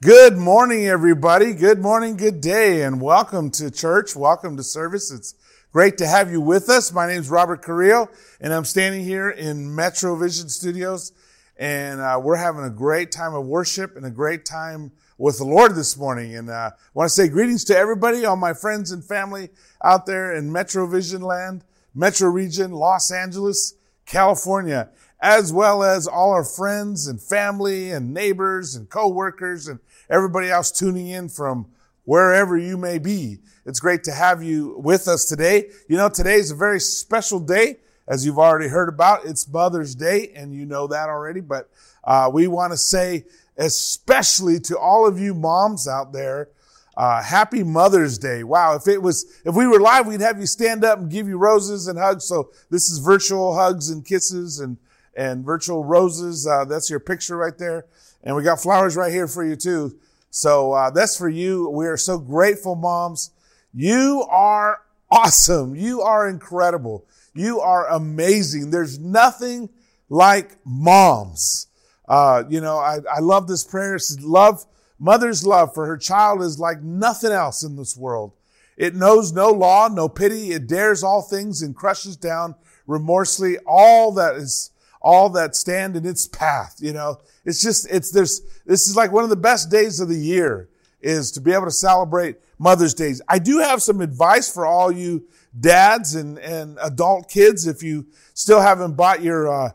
[0.00, 1.52] Good morning, everybody.
[1.54, 4.14] Good morning, good day, and welcome to church.
[4.14, 5.10] Welcome to service.
[5.10, 5.34] It's
[5.72, 6.92] great to have you with us.
[6.92, 8.08] My name is Robert Carrillo,
[8.40, 11.10] and I'm standing here in Metro Vision Studios,
[11.56, 15.44] and uh, we're having a great time of worship and a great time with the
[15.44, 16.36] Lord this morning.
[16.36, 19.48] And uh, I want to say greetings to everybody, all my friends and family
[19.82, 23.74] out there in Metro Vision land, Metro region, Los Angeles,
[24.06, 24.90] California
[25.20, 29.80] as well as all our friends and family and neighbors and coworkers and
[30.10, 31.66] everybody else tuning in from
[32.04, 33.38] wherever you may be.
[33.66, 35.70] It's great to have you with us today.
[35.88, 37.76] You know, today is a very special day,
[38.06, 39.26] as you've already heard about.
[39.26, 41.68] It's Mother's Day, and you know that already, but
[42.04, 43.26] uh, we want to say,
[43.58, 46.48] especially to all of you moms out there,
[46.96, 48.42] uh, happy Mother's Day.
[48.42, 48.74] Wow.
[48.74, 51.36] If it was, if we were live, we'd have you stand up and give you
[51.36, 52.24] roses and hugs.
[52.24, 54.78] So this is virtual hugs and kisses and,
[55.14, 56.46] and virtual roses.
[56.46, 57.86] Uh, that's your picture right there.
[58.22, 59.98] And we got flowers right here for you too.
[60.30, 61.68] So uh, that's for you.
[61.70, 63.30] We are so grateful, moms.
[63.72, 65.74] You are awesome.
[65.74, 67.06] You are incredible.
[67.34, 68.70] You are amazing.
[68.70, 69.68] There's nothing
[70.08, 71.66] like moms.
[72.08, 73.96] Uh, you know, I, I love this prayer.
[73.96, 74.64] It says, love,
[74.98, 78.32] mother's love for her child is like nothing else in this world.
[78.76, 80.52] It knows no law, no pity.
[80.52, 82.54] It dares all things and crushes down
[82.86, 86.76] remorselessly all that is all that stand in its path.
[86.78, 90.08] You know, it's just, it's, there's, this is like one of the best days of
[90.08, 90.68] the year
[91.00, 93.22] is to be able to celebrate Mother's Days.
[93.28, 95.24] I do have some advice for all you
[95.58, 97.66] dads and, and adult kids.
[97.66, 99.70] If you still haven't bought your, uh,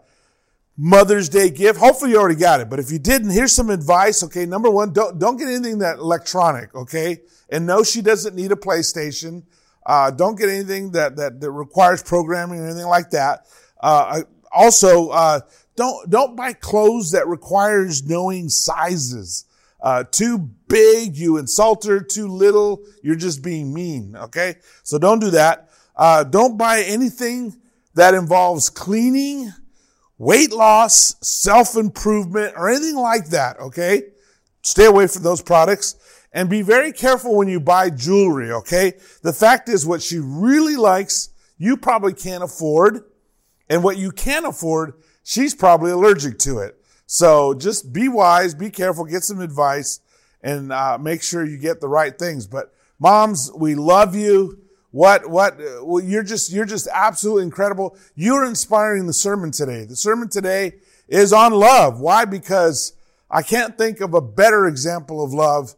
[0.75, 1.79] Mother's Day gift.
[1.79, 4.23] Hopefully you already got it, but if you didn't, here's some advice.
[4.23, 4.45] Okay.
[4.45, 6.73] Number one, don't, don't get anything that electronic.
[6.73, 7.21] Okay.
[7.49, 9.43] And no, she doesn't need a PlayStation.
[9.85, 13.45] Uh, don't get anything that, that, that requires programming or anything like that.
[13.79, 15.39] Uh, also, uh,
[15.75, 19.45] don't don't buy clothes that requires knowing sizes.
[19.81, 20.37] Uh, too
[20.67, 21.99] big, you insult her.
[21.99, 24.15] Too little, you're just being mean.
[24.15, 25.69] Okay, so don't do that.
[25.95, 27.55] Uh, don't buy anything
[27.95, 29.51] that involves cleaning,
[30.17, 33.59] weight loss, self improvement, or anything like that.
[33.59, 34.03] Okay,
[34.61, 35.95] stay away from those products.
[36.35, 38.93] And be very careful when you buy jewelry, okay?
[39.21, 41.29] The fact is what she really likes,
[41.59, 43.03] you probably can't afford.
[43.73, 46.77] And what you can afford, she's probably allergic to it.
[47.07, 49.99] So just be wise, be careful, get some advice,
[50.43, 52.45] and uh, make sure you get the right things.
[52.45, 54.59] But moms, we love you.
[54.91, 57.97] What, what, well, you're just, you're just absolutely incredible.
[58.13, 59.85] You're inspiring the sermon today.
[59.85, 60.73] The sermon today
[61.07, 61.99] is on love.
[61.99, 62.25] Why?
[62.25, 62.93] Because
[63.27, 65.73] I can't think of a better example of love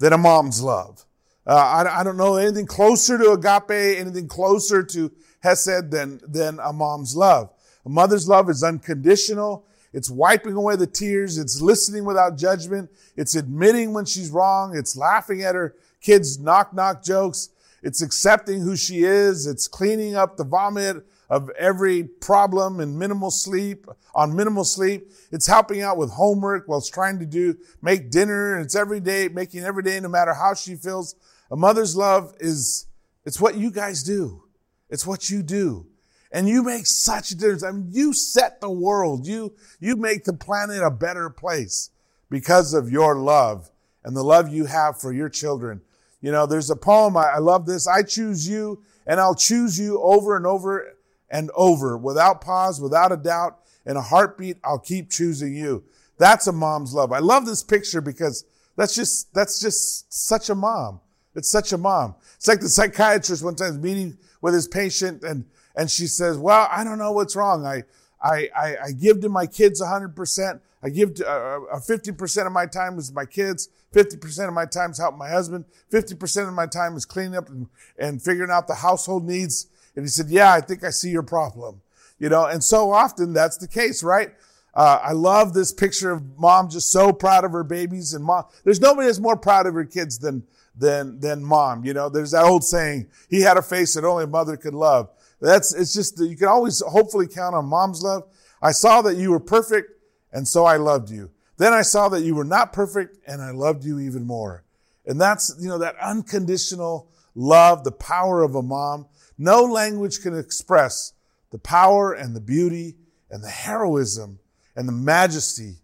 [0.00, 1.06] than a mom's love.
[1.46, 5.10] Uh, I, I, don't know anything closer to agape, anything closer to
[5.40, 7.50] hesed than, than a mom's love.
[7.84, 9.64] A mother's love is unconditional.
[9.92, 11.38] It's wiping away the tears.
[11.38, 12.90] It's listening without judgment.
[13.16, 14.76] It's admitting when she's wrong.
[14.76, 17.50] It's laughing at her kids' knock knock jokes.
[17.82, 19.46] It's accepting who she is.
[19.46, 25.12] It's cleaning up the vomit of every problem and minimal sleep, on minimal sleep.
[25.30, 28.58] It's helping out with homework while it's trying to do, make dinner.
[28.58, 31.14] It's every day, making every day, no matter how she feels.
[31.50, 32.86] A mother's love is,
[33.24, 34.42] it's what you guys do.
[34.90, 35.86] It's what you do.
[36.30, 37.62] And you make such a difference.
[37.62, 39.26] I mean, you set the world.
[39.26, 41.90] You, you make the planet a better place
[42.30, 43.70] because of your love
[44.04, 45.80] and the love you have for your children.
[46.20, 47.16] You know, there's a poem.
[47.16, 47.86] I, I love this.
[47.86, 50.96] I choose you and I'll choose you over and over
[51.30, 53.58] and over without pause, without a doubt.
[53.86, 55.82] In a heartbeat, I'll keep choosing you.
[56.18, 57.10] That's a mom's love.
[57.10, 58.44] I love this picture because
[58.76, 61.00] that's just, that's just such a mom.
[61.34, 62.16] It's such a mom.
[62.36, 65.44] It's like the psychiatrist one time meeting with his patient and,
[65.74, 67.64] and she says, well, I don't know what's wrong.
[67.64, 67.84] I,
[68.20, 70.60] I, I, I give to my kids 100%.
[70.82, 73.68] I give to, uh, uh, 50% of my time is my kids.
[73.94, 75.64] 50% of my time is helping my husband.
[75.92, 79.68] 50% of my time is cleaning up and, and figuring out the household needs.
[79.96, 81.80] And he said, yeah, I think I see your problem.
[82.18, 84.34] You know, and so often that's the case, right?
[84.74, 88.44] Uh, I love this picture of mom just so proud of her babies and mom.
[88.64, 90.44] There's nobody that's more proud of her kids than,
[90.78, 91.84] than, than mom.
[91.84, 94.74] You know, there's that old saying, he had a face that only a mother could
[94.74, 95.10] love.
[95.40, 98.24] That's, it's just, you can always hopefully count on mom's love.
[98.60, 99.92] I saw that you were perfect
[100.32, 101.30] and so I loved you.
[101.56, 104.64] Then I saw that you were not perfect and I loved you even more.
[105.06, 109.06] And that's, you know, that unconditional love, the power of a mom.
[109.38, 111.12] No language can express
[111.50, 112.96] the power and the beauty
[113.30, 114.38] and the heroism
[114.76, 115.76] and the majesty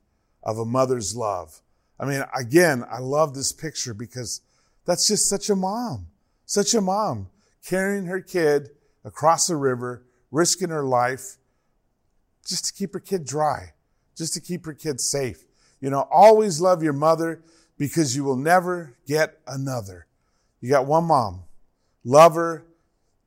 [0.42, 1.62] of a mother's love.
[1.98, 4.40] I mean, again, I love this picture because
[4.84, 6.06] that's just such a mom,
[6.46, 7.28] such a mom
[7.66, 8.70] carrying her kid
[9.04, 11.36] across the river, risking her life
[12.46, 13.72] just to keep her kid dry,
[14.16, 15.44] just to keep her kid safe.
[15.80, 17.42] You know, always love your mother.
[17.76, 20.06] because you will never get another.
[20.60, 21.42] You got one mom.
[22.04, 22.64] Love her.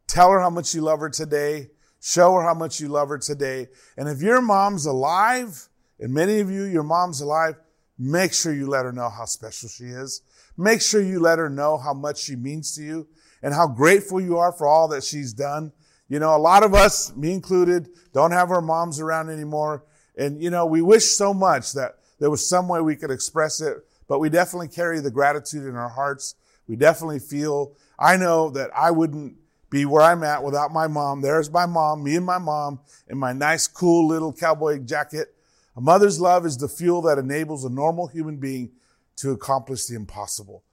[0.07, 1.69] Tell her how much you love her today.
[1.99, 3.67] Show her how much you love her today.
[3.97, 5.67] And if your mom's alive,
[5.99, 7.55] and many of you, your mom's alive,
[7.97, 10.21] make sure you let her know how special she is.
[10.57, 13.07] Make sure you let her know how much she means to you
[13.41, 15.71] and how grateful you are for all that she's done.
[16.09, 19.83] You know, a lot of us, me included, don't have our moms around anymore.
[20.17, 23.61] And, you know, we wish so much that there was some way we could express
[23.61, 23.77] it,
[24.07, 26.35] but we definitely carry the gratitude in our hearts.
[26.67, 29.35] We definitely feel, I know that I wouldn't
[29.69, 31.21] be where I'm at without my mom.
[31.21, 35.35] There's my mom, me and my mom in my nice, cool little cowboy jacket.
[35.77, 38.71] A mother's love is the fuel that enables a normal human being
[39.17, 40.63] to accomplish the impossible.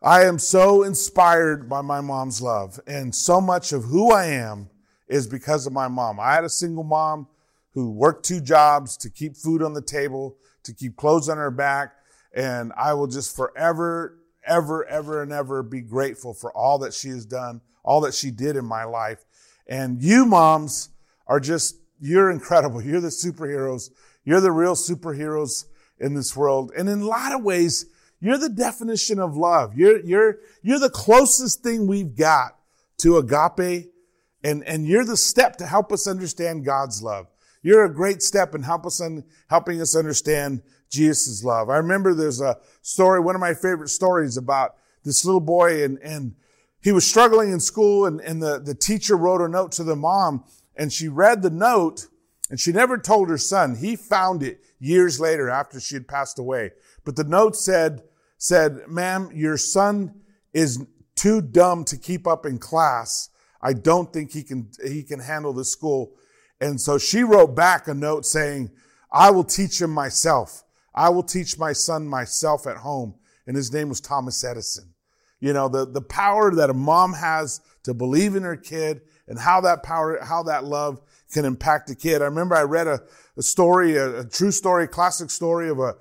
[0.00, 4.70] I am so inspired by my mom's love, and so much of who I am
[5.06, 6.18] is because of my mom.
[6.18, 7.28] I had a single mom
[7.74, 11.50] who worked two jobs to keep food on the table, to keep clothes on her
[11.50, 11.92] back,
[12.34, 17.08] and I will just forever, ever, ever, and ever be grateful for all that she
[17.08, 19.26] has done, all that she did in my life.
[19.66, 20.88] And you moms
[21.26, 22.82] are just, you're incredible.
[22.82, 23.90] You're the superheroes.
[24.24, 25.66] You're the real superheroes
[25.98, 26.72] in this world.
[26.76, 27.86] And in a lot of ways,
[28.20, 29.76] you're the definition of love.
[29.76, 32.56] You're, you're, you're the closest thing we've got
[32.98, 33.90] to agape.
[34.42, 37.26] And, and you're the step to help us understand God's love.
[37.62, 41.68] You're a great step in help us un, helping us understand Jesus' love.
[41.68, 45.98] I remember there's a story, one of my favorite stories about this little boy and,
[45.98, 46.34] and
[46.82, 49.96] he was struggling in school and, and the, the teacher wrote a note to the
[49.96, 50.44] mom
[50.80, 52.06] and she read the note
[52.48, 53.76] and she never told her son.
[53.76, 56.72] He found it years later after she had passed away.
[57.04, 58.02] But the note said,
[58.38, 60.22] said, ma'am, your son
[60.54, 60.82] is
[61.14, 63.28] too dumb to keep up in class.
[63.60, 66.14] I don't think he can, he can handle the school.
[66.62, 68.70] And so she wrote back a note saying,
[69.12, 70.64] I will teach him myself.
[70.94, 73.16] I will teach my son myself at home.
[73.46, 74.94] And his name was Thomas Edison.
[75.40, 79.38] You know, the, the power that a mom has to believe in her kid and
[79.38, 81.00] how that power, how that love
[81.32, 82.20] can impact a kid.
[82.20, 83.00] I remember I read a,
[83.38, 85.94] a story, a, a true story, classic story of a,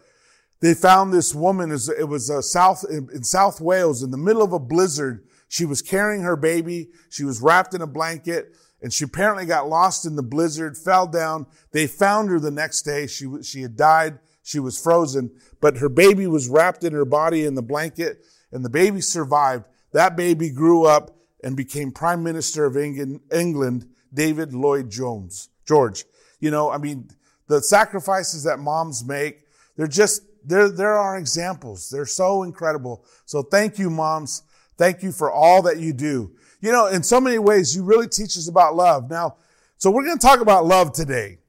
[0.61, 4.51] they found this woman, it was uh, south, in South Wales in the middle of
[4.51, 5.25] a blizzard.
[5.47, 6.89] She was carrying her baby.
[7.09, 11.05] She was wrapped in a blanket and she apparently got lost in the blizzard, fell
[11.05, 11.45] down.
[11.71, 13.07] They found her the next day.
[13.07, 14.19] She, she had died.
[14.41, 18.65] She was frozen, but her baby was wrapped in her body in the blanket and
[18.65, 19.65] the baby survived.
[19.91, 26.06] That baby grew up and became prime minister of England, David Lloyd Jones, George.
[26.39, 27.09] You know, I mean,
[27.47, 29.45] the sacrifices that moms make,
[29.75, 31.89] they're just, they're, there are examples.
[31.89, 33.06] They're so incredible.
[33.25, 34.44] So thank you, moms.
[34.77, 36.31] Thank you for all that you do.
[36.62, 39.09] You know, in so many ways, you really teach us about love.
[39.09, 39.38] Now,
[39.77, 41.39] so we're going to talk about love today.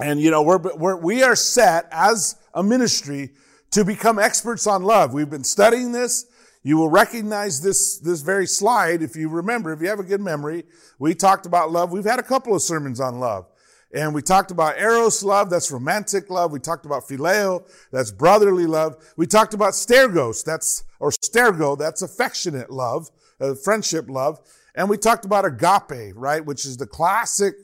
[0.00, 3.30] And, you know, we're, we're, we are set as a ministry
[3.72, 5.12] to become experts on love.
[5.12, 6.26] We've been studying this.
[6.62, 10.20] You will recognize this, this very slide if you remember, if you have a good
[10.20, 10.64] memory.
[10.98, 11.92] We talked about love.
[11.92, 13.46] We've had a couple of sermons on love.
[13.94, 16.52] And we talked about eros love, that's romantic love.
[16.52, 18.96] We talked about phileo, that's brotherly love.
[19.16, 23.10] We talked about stergos, that's, or stergo, that's affectionate love
[23.40, 24.40] uh, friendship love.
[24.74, 26.44] And we talked about agape, right?
[26.44, 27.54] Which is the classic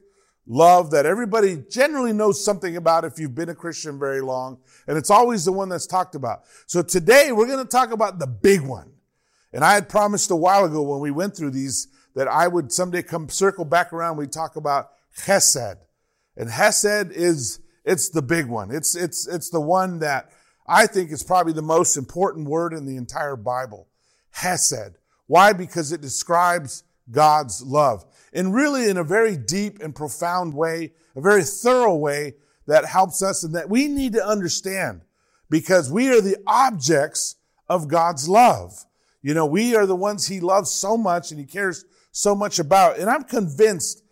[0.46, 4.58] love that everybody generally knows something about if you've been a Christian very long.
[4.86, 6.42] And it's always the one that's talked about.
[6.66, 8.92] So today we're going to talk about the big one.
[9.52, 12.72] And I had promised a while ago when we went through these that I would
[12.72, 14.16] someday come circle back around.
[14.16, 15.76] We talk about Chesed.
[16.36, 18.70] And Hesed is, it's the big one.
[18.70, 20.30] It's, it's, it's the one that
[20.66, 23.88] I think is probably the most important word in the entire Bible.
[24.30, 24.96] Hesed.
[25.26, 25.52] Why?
[25.52, 28.04] Because it describes God's love.
[28.34, 32.34] And really in a very deep and profound way, a very thorough way
[32.66, 35.02] that helps us and that we need to understand
[35.48, 37.36] because we are the objects
[37.68, 38.84] of God's love.
[39.22, 42.58] You know, we are the ones he loves so much and he cares so much
[42.58, 42.98] about.
[42.98, 44.02] And I'm convinced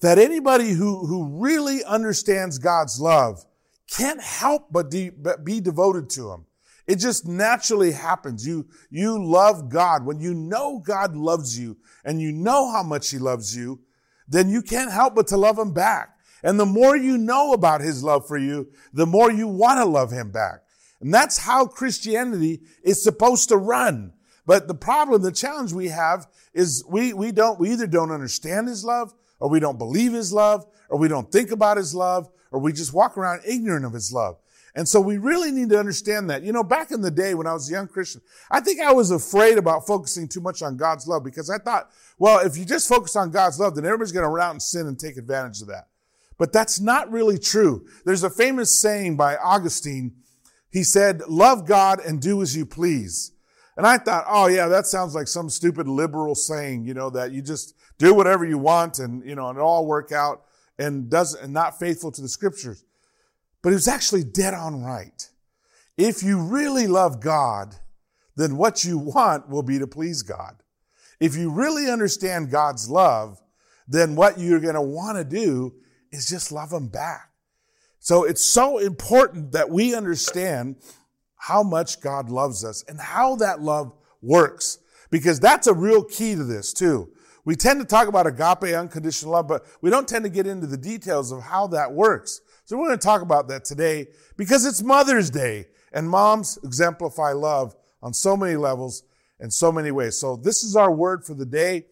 [0.00, 3.44] that anybody who, who really understands God's love
[3.88, 6.46] can't help but, de- but be devoted to him.
[6.86, 8.46] It just naturally happens.
[8.46, 10.04] You, you love God.
[10.04, 13.80] When you know God loves you and you know how much he loves you,
[14.28, 16.16] then you can't help but to love him back.
[16.42, 19.84] And the more you know about his love for you, the more you want to
[19.84, 20.62] love him back.
[21.00, 24.12] And that's how Christianity is supposed to run.
[24.44, 28.68] But the problem, the challenge we have is we, we don't, we either don't understand
[28.68, 32.28] his love or we don't believe his love or we don't think about his love
[32.50, 34.36] or we just walk around ignorant of his love.
[34.74, 36.42] And so we really need to understand that.
[36.42, 38.92] You know, back in the day when I was a young Christian, I think I
[38.92, 42.64] was afraid about focusing too much on God's love because I thought, well, if you
[42.64, 45.18] just focus on God's love, then everybody's going to run out and sin and take
[45.18, 45.88] advantage of that.
[46.38, 47.86] But that's not really true.
[48.06, 50.14] There's a famous saying by Augustine.
[50.70, 53.32] he said, love God and do as you please.
[53.76, 57.32] And I thought, oh yeah, that sounds like some stupid liberal saying, you know, that
[57.32, 60.44] you just do whatever you want and, you know, and it all work out
[60.78, 62.84] and doesn't, and not faithful to the scriptures.
[63.62, 65.28] But he was actually dead on right.
[65.96, 67.76] If you really love God,
[68.34, 70.56] then what you want will be to please God.
[71.20, 73.40] If you really understand God's love,
[73.86, 75.74] then what you're going to want to do
[76.10, 77.30] is just love him back.
[78.00, 80.76] So it's so important that we understand
[81.36, 84.78] how much God loves us and how that love works,
[85.10, 87.10] because that's a real key to this too.
[87.44, 90.66] We tend to talk about agape, unconditional love, but we don't tend to get into
[90.66, 92.40] the details of how that works.
[92.64, 97.32] So we're going to talk about that today because it's Mother's Day and moms exemplify
[97.32, 99.02] love on so many levels
[99.40, 100.16] and so many ways.
[100.16, 101.86] So this is our word for the day,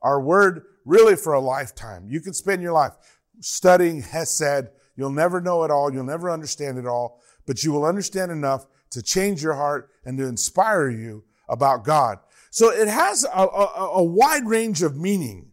[0.00, 2.06] our word really for a lifetime.
[2.08, 2.92] You can spend your life
[3.40, 4.68] studying Hesed.
[4.96, 5.92] You'll never know it all.
[5.92, 10.16] You'll never understand it all, but you will understand enough to change your heart and
[10.18, 12.18] to inspire you about God.
[12.50, 15.50] So it has a, a, a wide range of meaning.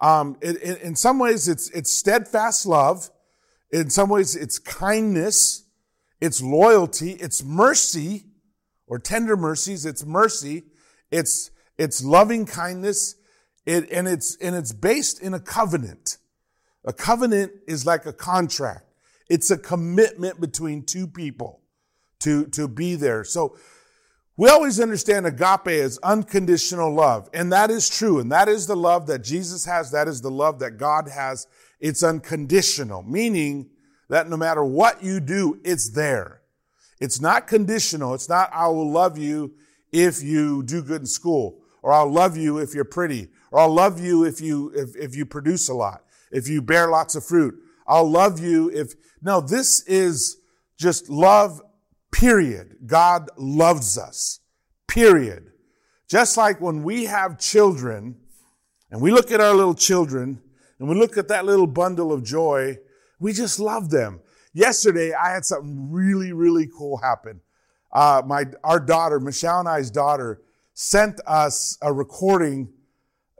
[0.00, 3.10] Um, it, it, in some ways, it's, it's steadfast love.
[3.74, 5.64] In some ways, it's kindness.
[6.20, 7.10] It's loyalty.
[7.14, 8.26] It's mercy
[8.86, 9.84] or tender mercies.
[9.84, 10.66] It's mercy.
[11.10, 13.16] It's, it's loving kindness.
[13.66, 16.18] It, and it's, and it's based in a covenant.
[16.84, 18.84] A covenant is like a contract.
[19.28, 21.60] It's a commitment between two people
[22.20, 23.24] to, to be there.
[23.24, 23.56] So
[24.36, 27.28] we always understand agape as unconditional love.
[27.34, 28.20] And that is true.
[28.20, 29.90] And that is the love that Jesus has.
[29.90, 31.48] That is the love that God has.
[31.84, 33.68] It's unconditional, meaning
[34.08, 36.40] that no matter what you do, it's there.
[37.00, 38.14] It's not conditional.
[38.14, 39.54] It's not, I will love you
[39.92, 43.74] if you do good in school, or I'll love you if you're pretty, or I'll
[43.74, 47.24] love you if you, if, if you produce a lot, if you bear lots of
[47.24, 47.54] fruit.
[47.86, 50.38] I'll love you if, no, this is
[50.78, 51.60] just love
[52.14, 52.76] Period.
[52.86, 54.38] God loves us.
[54.86, 55.50] Period.
[56.08, 58.14] Just like when we have children
[58.88, 60.40] and we look at our little children
[60.78, 62.78] and we look at that little bundle of joy,
[63.18, 64.20] we just love them.
[64.52, 67.40] Yesterday, I had something really, really cool happen.
[67.92, 70.42] Uh, my, our daughter, Michelle and I's daughter,
[70.74, 72.72] sent us a recording.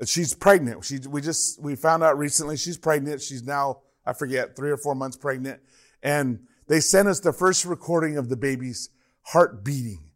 [0.04, 0.84] She's pregnant.
[0.84, 3.20] She, we just, we found out recently she's pregnant.
[3.20, 5.60] She's now, I forget, three or four months pregnant.
[6.02, 8.90] And they sent us the first recording of the baby's
[9.22, 10.10] heart beating.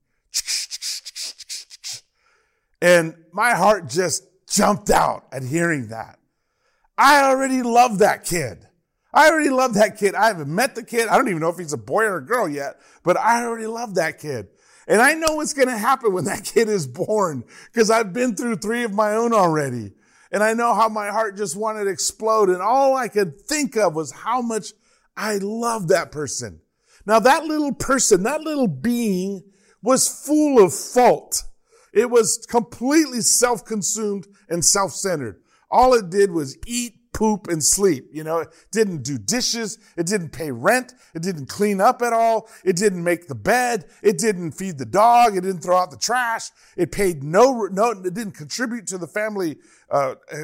[2.80, 6.18] And my heart just jumped out at hearing that.
[6.98, 8.66] I already love that kid.
[9.14, 10.14] I already love that kid.
[10.14, 11.08] I haven't met the kid.
[11.08, 13.68] I don't even know if he's a boy or a girl yet, but I already
[13.68, 14.48] love that kid.
[14.88, 18.34] And I know what's going to happen when that kid is born because I've been
[18.34, 19.92] through three of my own already.
[20.30, 22.50] And I know how my heart just wanted to explode.
[22.50, 24.72] And all I could think of was how much
[25.16, 26.60] I love that person.
[27.06, 29.42] Now that little person, that little being
[29.82, 31.44] was full of fault.
[31.94, 35.40] It was completely self-consumed and self-centered.
[35.70, 38.08] All it did was eat, poop, and sleep.
[38.12, 39.78] You know, it didn't do dishes.
[39.96, 40.94] It didn't pay rent.
[41.14, 42.48] It didn't clean up at all.
[42.64, 43.86] It didn't make the bed.
[44.02, 45.36] It didn't feed the dog.
[45.36, 46.50] It didn't throw out the trash.
[46.76, 49.58] It paid no, no, it didn't contribute to the family,
[49.90, 50.36] uh, uh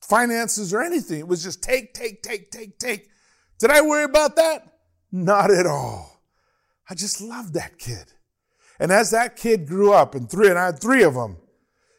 [0.00, 1.18] finances or anything.
[1.18, 3.08] It was just take, take, take, take, take.
[3.58, 4.74] Did I worry about that?
[5.12, 6.22] Not at all.
[6.88, 8.12] I just loved that kid.
[8.78, 11.38] And as that kid grew up, and three, and I had three of them,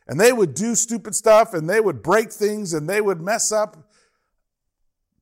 [0.07, 3.51] and they would do stupid stuff and they would break things and they would mess
[3.51, 3.89] up.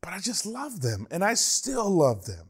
[0.02, 2.50] But I just love them and I still love them.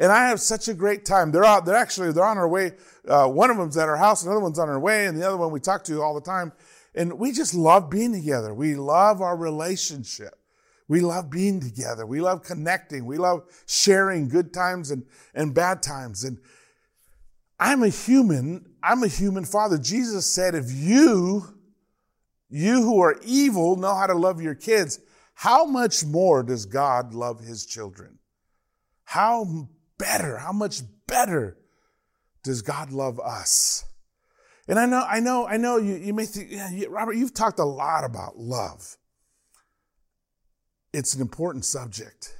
[0.00, 1.32] And I have such a great time.
[1.32, 2.72] They're out, they're actually, they're on our way.
[3.06, 5.36] Uh, one of them's at our house, another one's on our way, and the other
[5.36, 6.52] one we talk to all the time.
[6.94, 8.54] And we just love being together.
[8.54, 10.34] We love our relationship.
[10.86, 12.06] We love being together.
[12.06, 13.06] We love connecting.
[13.06, 15.04] We love sharing good times and,
[15.34, 16.24] and bad times.
[16.24, 16.38] And
[17.60, 18.74] I'm a human.
[18.82, 19.78] I'm a human father.
[19.78, 21.57] Jesus said, if you,
[22.48, 25.00] you who are evil know how to love your kids,
[25.34, 28.18] how much more does God love his children?
[29.04, 31.56] How better, how much better
[32.42, 33.84] does God love us?
[34.66, 37.58] And I know, I know, I know you, you may think, yeah, Robert, you've talked
[37.58, 38.98] a lot about love
[40.92, 42.34] it's an important subject.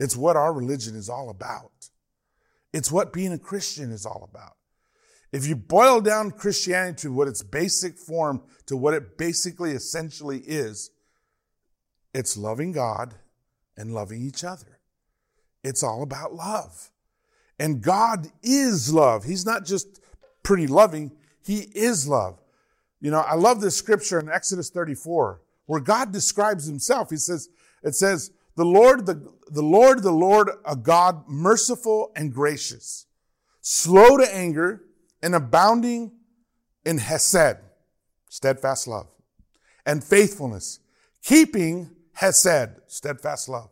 [0.00, 1.70] It's what our religion is all about.
[2.72, 4.56] It's what being a Christian is all about.
[5.34, 10.38] If you boil down Christianity to what its basic form, to what it basically essentially
[10.38, 10.92] is,
[12.14, 13.16] it's loving God
[13.76, 14.78] and loving each other.
[15.64, 16.92] It's all about love.
[17.58, 19.24] And God is love.
[19.24, 20.00] He's not just
[20.44, 21.10] pretty loving,
[21.44, 22.40] He is love.
[23.00, 27.10] You know, I love this scripture in Exodus 34 where God describes himself.
[27.10, 27.48] He says,
[27.82, 33.06] it says, the Lord, the, the Lord, the Lord, a God merciful and gracious,
[33.60, 34.83] slow to anger,
[35.24, 36.12] and abounding
[36.84, 37.56] in hesed,
[38.28, 39.08] steadfast love,
[39.86, 40.80] and faithfulness,
[41.22, 43.70] keeping hesed, steadfast love,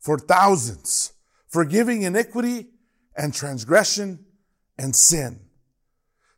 [0.00, 1.12] for thousands,
[1.46, 2.66] forgiving iniquity
[3.16, 4.18] and transgression
[4.76, 5.38] and sin.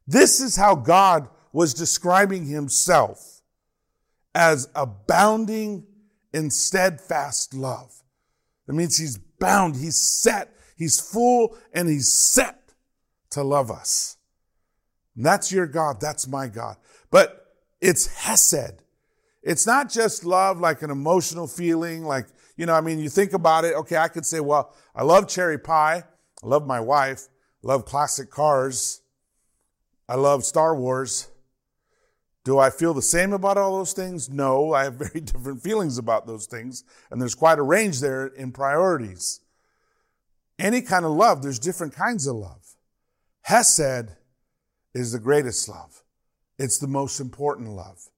[0.07, 3.41] This is how God was describing himself
[4.35, 5.87] as abounding
[6.35, 8.03] in steadfast love.
[8.67, 12.75] That means he's bound, he's set, he's full, and he's set
[13.31, 14.17] to love us.
[15.19, 16.77] That's your God, that's my God.
[17.11, 18.83] But it's Hesed.
[19.43, 23.33] It's not just love like an emotional feeling, like, you know, I mean, you think
[23.33, 26.05] about it, okay, I could say, well, I love cherry pie,
[26.43, 27.29] I love my wife,
[27.65, 29.01] I love classic cars,
[30.09, 31.29] I love Star Wars.
[32.45, 34.31] Do I feel the same about all those things?
[34.31, 38.27] No, I have very different feelings about those things, and there's quite a range there
[38.27, 39.41] in priorities.
[40.59, 42.77] Any kind of love, there's different kinds of love.
[43.43, 44.18] Hesed
[44.95, 46.03] is the greatest love.
[46.59, 48.09] It's the most important love.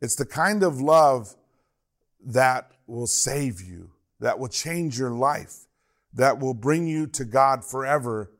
[0.00, 1.34] It's the kind of love
[2.24, 5.66] that will save you, that will change your life,
[6.12, 8.30] that will bring you to God forever.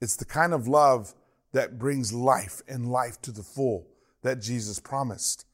[0.00, 1.14] It's the kind of love
[1.52, 3.86] that brings life and life to the full
[4.22, 5.46] that Jesus promised.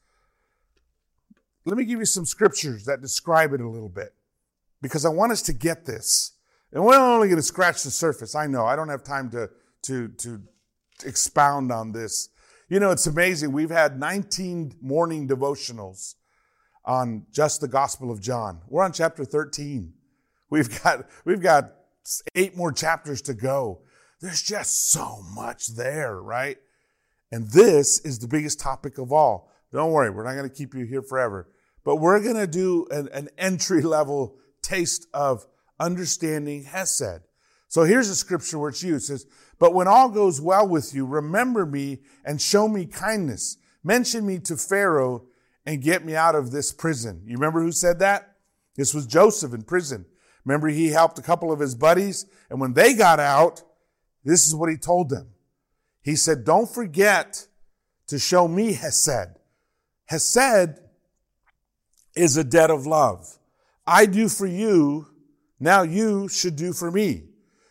[1.65, 4.13] Let me give you some scriptures that describe it a little bit
[4.81, 6.33] because I want us to get this.
[6.73, 8.35] And we're only going to scratch the surface.
[8.35, 9.49] I know I don't have time to,
[9.83, 10.41] to, to
[11.03, 12.29] expound on this.
[12.69, 13.51] You know, it's amazing.
[13.51, 16.15] We've had 19 morning devotionals
[16.85, 18.61] on just the Gospel of John.
[18.67, 19.93] We're on chapter 13.
[20.49, 21.73] We've got, we've got
[22.35, 23.81] eight more chapters to go.
[24.21, 26.57] There's just so much there, right?
[27.31, 29.51] And this is the biggest topic of all.
[29.71, 31.49] Don't worry, we're not going to keep you here forever.
[31.83, 35.45] But we're going to do an, an entry level taste of
[35.79, 37.21] understanding Hesed.
[37.67, 39.05] So here's a scripture where it's used.
[39.05, 39.25] It says,
[39.59, 43.57] But when all goes well with you, remember me and show me kindness.
[43.83, 45.25] Mention me to Pharaoh
[45.65, 47.21] and get me out of this prison.
[47.25, 48.35] You remember who said that?
[48.75, 50.05] This was Joseph in prison.
[50.45, 52.25] Remember he helped a couple of his buddies?
[52.49, 53.63] And when they got out,
[54.23, 55.29] this is what he told them.
[56.01, 57.47] He said, Don't forget
[58.07, 59.37] to show me Hesed.
[60.05, 60.79] Hesed
[62.15, 63.39] is a debt of love.
[63.85, 65.07] I do for you,
[65.59, 67.23] now you should do for me.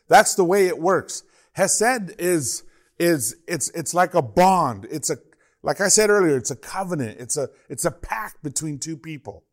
[0.09, 1.23] That's the way it works.
[1.53, 2.65] Hesed is,
[2.99, 4.87] is, it's, it's like a bond.
[4.91, 5.19] It's a,
[5.63, 7.21] like I said earlier, it's a covenant.
[7.21, 9.45] It's a, it's a pact between two people.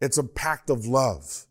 [0.00, 1.46] It's a pact of love.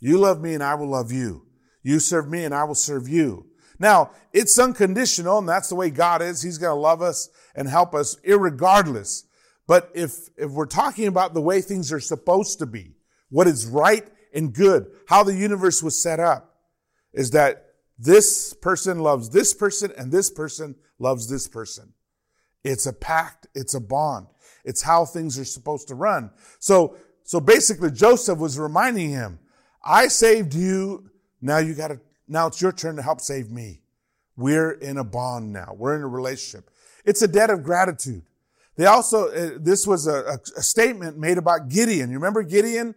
[0.00, 1.46] You love me and I will love you.
[1.82, 3.46] You serve me and I will serve you.
[3.78, 6.42] Now, it's unconditional, and that's the way God is.
[6.42, 9.24] He's going to love us and help us irregardless.
[9.66, 12.96] But if, if we're talking about the way things are supposed to be,
[13.30, 16.56] what is right and good, how the universe was set up,
[17.14, 17.69] is that
[18.00, 21.92] this person loves this person and this person loves this person.
[22.64, 23.46] It's a pact.
[23.54, 24.26] It's a bond.
[24.64, 26.30] It's how things are supposed to run.
[26.58, 29.38] So, so basically Joseph was reminding him,
[29.84, 31.10] I saved you.
[31.40, 33.82] Now you got to now it's your turn to help save me.
[34.36, 35.74] We're in a bond now.
[35.76, 36.70] We're in a relationship.
[37.04, 38.22] It's a debt of gratitude.
[38.76, 42.08] They also, uh, this was a, a, statement made about Gideon.
[42.08, 42.94] You remember Gideon?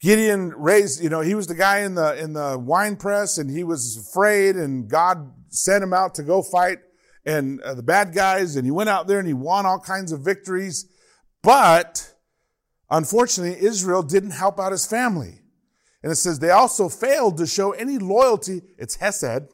[0.00, 3.50] Gideon raised, you know, he was the guy in the, in the wine press and
[3.50, 6.78] he was afraid and God sent him out to go fight
[7.26, 10.12] and uh, the bad guys and he went out there and he won all kinds
[10.12, 10.86] of victories.
[11.42, 12.14] But
[12.90, 15.40] unfortunately, Israel didn't help out his family.
[16.02, 19.48] And it says they also failed to show any loyalty, it's Hesed,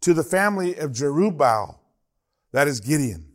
[0.00, 1.78] to the family of Jerubbaal,
[2.52, 3.32] that is Gideon.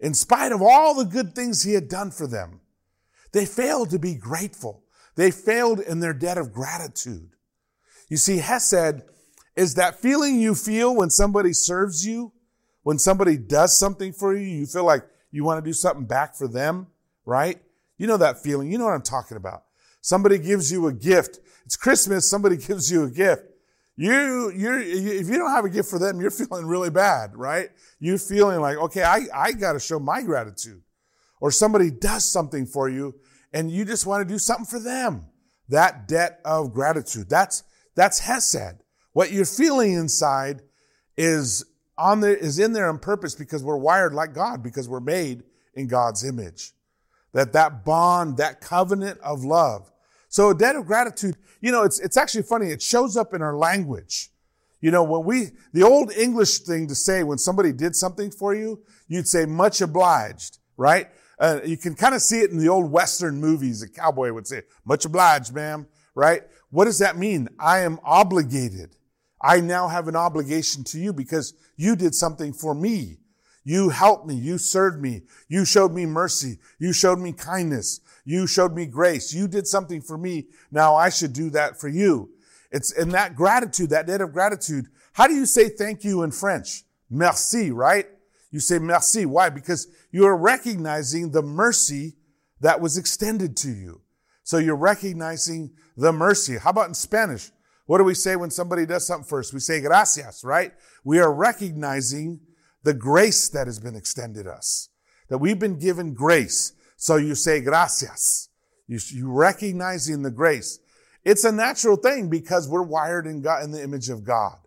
[0.00, 2.60] In spite of all the good things he had done for them,
[3.32, 4.82] they failed to be grateful.
[5.16, 7.30] They failed in their debt of gratitude.
[8.08, 9.02] You see, Hesed
[9.56, 12.32] is that feeling you feel when somebody serves you,
[12.82, 16.34] when somebody does something for you, you feel like you want to do something back
[16.34, 16.88] for them,
[17.24, 17.60] right?
[17.98, 18.72] You know that feeling.
[18.72, 19.64] You know what I'm talking about.
[20.00, 21.40] Somebody gives you a gift.
[21.66, 22.28] It's Christmas.
[22.28, 23.42] Somebody gives you a gift.
[23.96, 27.68] You, you're, if you don't have a gift for them, you're feeling really bad, right?
[27.98, 30.82] You're feeling like, okay, I, I got to show my gratitude.
[31.40, 33.14] Or somebody does something for you
[33.52, 35.26] and you just want to do something for them.
[35.68, 37.28] That debt of gratitude.
[37.28, 37.62] That's,
[37.94, 38.82] that's Hesed.
[39.12, 40.62] What you're feeling inside
[41.16, 41.64] is
[41.98, 45.42] on there, is in there on purpose because we're wired like God, because we're made
[45.74, 46.72] in God's image.
[47.32, 49.92] That that bond, that covenant of love.
[50.28, 52.70] So a debt of gratitude, you know, it's, it's actually funny.
[52.70, 54.30] It shows up in our language.
[54.80, 58.54] You know, when we, the old English thing to say when somebody did something for
[58.54, 61.08] you, you'd say much obliged, right?
[61.40, 63.82] Uh, you can kind of see it in the old Western movies.
[63.82, 66.42] A cowboy would say, much obliged, ma'am, right?
[66.70, 67.48] What does that mean?
[67.58, 68.96] I am obligated.
[69.40, 73.16] I now have an obligation to you because you did something for me.
[73.64, 74.34] You helped me.
[74.34, 75.22] You served me.
[75.48, 76.58] You showed me mercy.
[76.78, 78.00] You showed me kindness.
[78.24, 79.32] You showed me grace.
[79.32, 80.48] You did something for me.
[80.70, 82.30] Now I should do that for you.
[82.70, 84.86] It's in that gratitude, that debt of gratitude.
[85.14, 86.84] How do you say thank you in French?
[87.08, 88.06] Merci, right?
[88.50, 89.26] You say merci.
[89.26, 89.48] Why?
[89.48, 92.16] Because you are recognizing the mercy
[92.60, 94.02] that was extended to you.
[94.42, 96.58] So you're recognizing the mercy.
[96.58, 97.50] How about in Spanish?
[97.86, 99.52] What do we say when somebody does something first?
[99.52, 100.72] We say gracias, right?
[101.04, 102.40] We are recognizing
[102.82, 104.88] the grace that has been extended us,
[105.28, 106.72] that we've been given grace.
[106.96, 108.48] So you say gracias.
[108.86, 110.78] You, you recognizing the grace.
[111.24, 114.58] It's a natural thing because we're wired in God, in the image of God.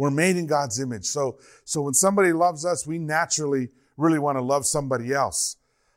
[0.00, 1.04] We're made in God's image.
[1.04, 5.56] So, so when somebody loves us, we naturally really want to love somebody else.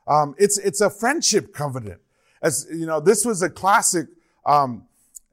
[0.09, 2.01] Um, it's, it's a friendship covenant.
[2.41, 4.07] As, you know, this was a classic,
[4.45, 4.89] um,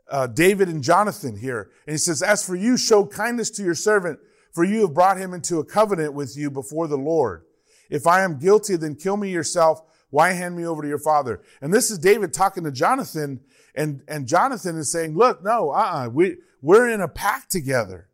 [0.08, 1.72] uh, David and Jonathan here.
[1.84, 4.20] And he says, as for you, show kindness to your servant,
[4.52, 7.42] for you have brought him into a covenant with you before the Lord.
[7.88, 9.82] If I am guilty, then kill me yourself.
[10.10, 11.40] Why hand me over to your father?
[11.60, 13.40] And this is David talking to Jonathan,
[13.74, 18.06] and, and Jonathan is saying, look, no, uh-uh, we, we're in a pact together.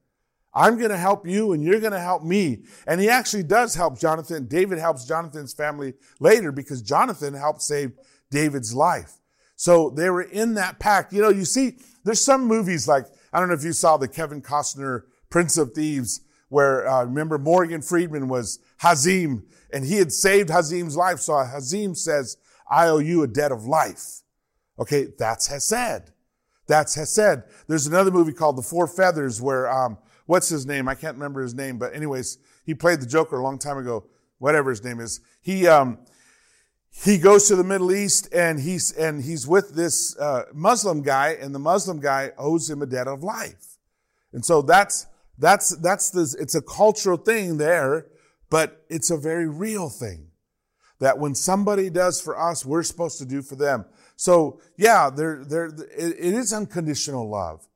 [0.57, 2.62] I'm going to help you and you're going to help me.
[2.87, 4.47] And he actually does help Jonathan.
[4.47, 7.92] David helps Jonathan's family later because Jonathan helped save
[8.31, 9.21] David's life.
[9.57, 11.12] So they were in that pact.
[11.12, 14.09] You know, you see, there's some movies like, I don't know if you saw the
[14.09, 19.42] Kevin Costner Prince of Thieves where, uh, remember Morgan Freeman was Azeem
[19.75, 21.21] and he had saved Azeem's life.
[21.21, 22.38] So Azeem says,
[22.71, 24.23] I owe you a debt of life.
[24.79, 25.09] Okay.
[25.19, 26.12] That's Hesed.
[26.66, 27.42] That's Hesed.
[27.69, 30.89] There's another movie called The Four Feathers where, um, what's his name?
[30.89, 34.05] I can't remember his name, but anyways, he played the Joker a long time ago.
[34.39, 35.99] Whatever his name is, he um,
[36.91, 41.37] he goes to the Middle East and he's and he's with this uh, Muslim guy,
[41.41, 43.79] and the Muslim guy owes him a debt of life,
[44.33, 45.07] and so that's
[45.39, 46.35] that's that's this.
[46.35, 48.07] it's a cultural thing there,
[48.51, 50.29] but it's a very real thing
[50.99, 53.85] that when somebody does for us, we're supposed to do for them.
[54.17, 57.67] So yeah, there there it, it is unconditional love.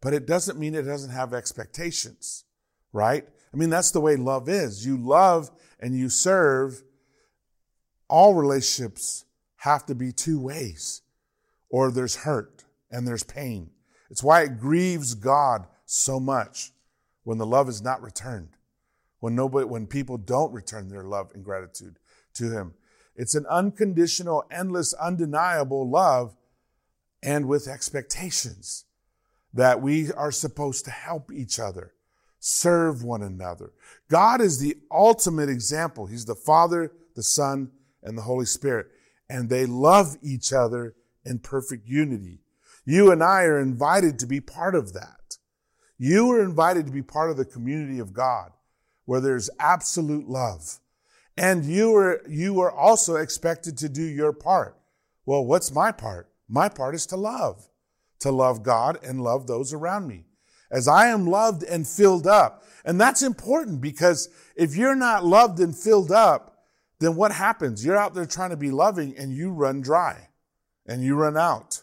[0.00, 2.44] But it doesn't mean it doesn't have expectations,
[2.92, 3.26] right?
[3.52, 4.86] I mean, that's the way love is.
[4.86, 6.82] You love and you serve.
[8.08, 9.24] All relationships
[9.56, 11.02] have to be two ways,
[11.68, 13.70] or there's hurt and there's pain.
[14.10, 16.72] It's why it grieves God so much
[17.22, 18.56] when the love is not returned,
[19.20, 21.98] when nobody, when people don't return their love and gratitude
[22.34, 22.74] to Him.
[23.14, 26.34] It's an unconditional, endless, undeniable love
[27.22, 28.86] and with expectations
[29.52, 31.92] that we are supposed to help each other,
[32.38, 33.72] serve one another.
[34.08, 36.06] God is the ultimate example.
[36.06, 37.70] He's the Father, the Son,
[38.02, 38.86] and the Holy Spirit.
[39.28, 42.40] And they love each other in perfect unity.
[42.84, 45.36] You and I are invited to be part of that.
[45.98, 48.52] You are invited to be part of the community of God
[49.04, 50.78] where there's absolute love.
[51.36, 54.76] And you are, you are also expected to do your part.
[55.26, 56.30] Well, what's my part?
[56.48, 57.68] My part is to love
[58.20, 60.24] to love God and love those around me.
[60.70, 62.64] As I am loved and filled up.
[62.84, 66.64] And that's important because if you're not loved and filled up,
[67.00, 67.84] then what happens?
[67.84, 70.28] You're out there trying to be loving and you run dry
[70.86, 71.82] and you run out.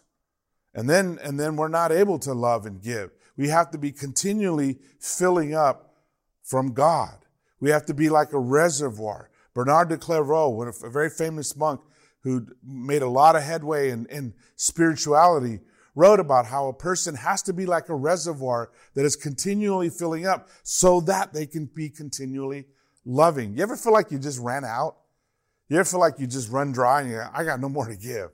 [0.73, 3.11] And then, and then we're not able to love and give.
[3.35, 5.95] We have to be continually filling up
[6.43, 7.25] from God.
[7.59, 9.29] We have to be like a reservoir.
[9.53, 11.81] Bernard de Clairvaux, a very famous monk
[12.21, 15.59] who made a lot of headway in, in spirituality,
[15.97, 20.27] wrote about how a person has to be like a reservoir that is continually filling
[20.27, 22.65] up so that they can be continually
[23.03, 23.57] loving.
[23.57, 24.97] You ever feel like you just ran out?
[25.69, 27.97] You ever feel like you just run dry and you I got no more to
[27.97, 28.29] give?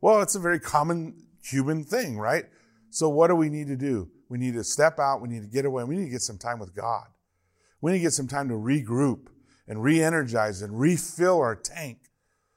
[0.00, 2.46] Well, it's a very common human thing, right?
[2.90, 4.10] So what do we need to do?
[4.28, 5.22] We need to step out.
[5.22, 5.84] We need to get away.
[5.84, 7.06] We need to get some time with God.
[7.80, 9.28] We need to get some time to regroup
[9.68, 11.98] and re-energize and refill our tank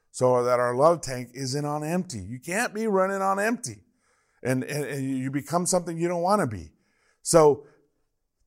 [0.09, 2.19] so that our love tank isn't on empty.
[2.19, 3.83] You can't be running on empty
[4.43, 6.69] and, and, and you become something you don't want to be.
[7.21, 7.65] So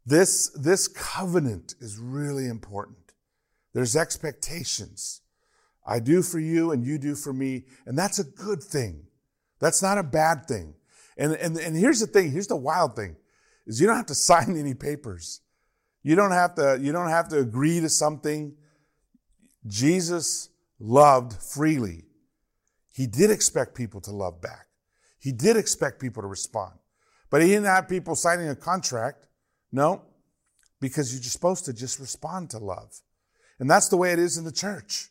[0.07, 2.97] this, this covenant is really important.
[3.73, 5.21] There's expectations.
[5.87, 7.65] I do for you and you do for me.
[7.87, 9.07] And that's a good thing.
[9.59, 10.75] That's not a bad thing.
[11.17, 12.33] And, and, and here's the thing.
[12.33, 13.17] Here's the wild thing
[13.67, 15.41] is you don't have to sign any papers.
[16.03, 18.55] You don't have to, you don't have to agree to something.
[19.67, 20.49] Jesus
[20.79, 22.05] loved freely.
[22.91, 24.67] He did expect people to love back.
[25.21, 26.73] He did expect people to respond,
[27.31, 29.29] but he didn't have people signing a contract.
[29.71, 30.03] No,
[30.81, 33.01] because you're supposed to just respond to love.
[33.61, 35.11] And that's the way it is in the church.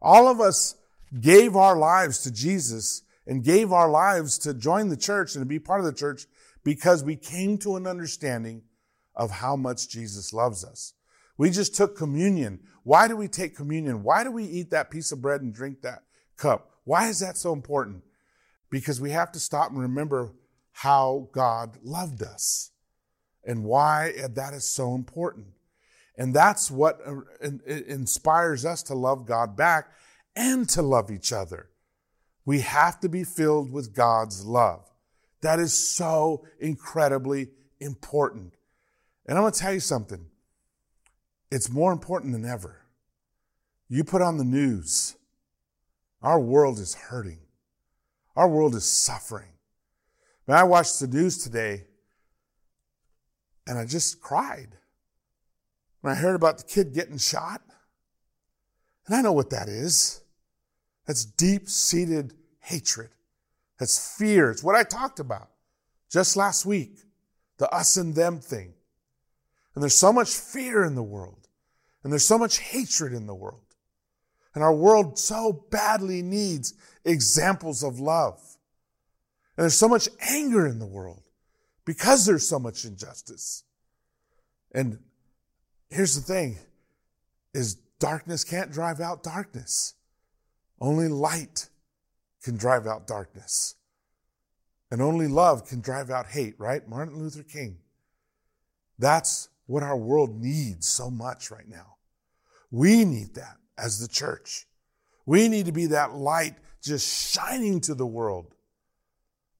[0.00, 0.76] All of us
[1.20, 5.46] gave our lives to Jesus and gave our lives to join the church and to
[5.46, 6.26] be part of the church
[6.62, 8.62] because we came to an understanding
[9.14, 10.92] of how much Jesus loves us.
[11.38, 12.60] We just took communion.
[12.82, 14.02] Why do we take communion?
[14.02, 16.02] Why do we eat that piece of bread and drink that
[16.36, 16.70] cup?
[16.84, 18.02] Why is that so important?
[18.70, 20.32] Because we have to stop and remember
[20.72, 22.70] how God loved us
[23.44, 25.46] and why that is so important.
[26.18, 27.20] And that's what uh,
[27.66, 29.88] inspires us to love God back
[30.34, 31.68] and to love each other.
[32.44, 34.88] We have to be filled with God's love.
[35.42, 37.48] That is so incredibly
[37.80, 38.54] important.
[39.26, 40.26] And I'm going to tell you something.
[41.50, 42.82] It's more important than ever.
[43.88, 45.16] You put on the news,
[46.22, 47.38] our world is hurting.
[48.36, 49.48] Our world is suffering.
[50.46, 51.84] Man, I watched the news today
[53.66, 54.76] and I just cried
[56.00, 57.62] when I heard about the kid getting shot.
[59.06, 60.20] And I know what that is.
[61.06, 63.10] That's deep seated hatred.
[63.78, 64.50] That's fear.
[64.50, 65.48] It's what I talked about
[66.10, 66.98] just last week.
[67.58, 68.74] The us and them thing.
[69.74, 71.48] And there's so much fear in the world.
[72.02, 73.62] And there's so much hatred in the world.
[74.54, 76.74] And our world so badly needs
[77.06, 78.38] examples of love.
[79.56, 81.22] And there's so much anger in the world
[81.84, 83.64] because there's so much injustice.
[84.72, 84.98] And
[85.88, 86.58] here's the thing
[87.54, 89.94] is darkness can't drive out darkness.
[90.78, 91.70] Only light
[92.42, 93.76] can drive out darkness.
[94.90, 96.86] And only love can drive out hate, right?
[96.86, 97.78] Martin Luther King.
[98.98, 101.96] That's what our world needs so much right now.
[102.70, 104.66] We need that as the church.
[105.24, 108.54] We need to be that light just shining to the world